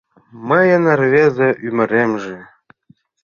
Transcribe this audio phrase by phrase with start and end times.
[0.49, 2.37] Мыйын рвезе ӱмыремже